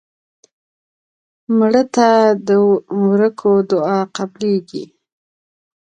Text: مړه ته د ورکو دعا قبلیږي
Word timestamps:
مړه 1.57 1.83
ته 1.95 2.07
د 2.47 2.49
ورکو 3.05 3.51
دعا 3.71 3.99
قبلیږي 4.15 4.83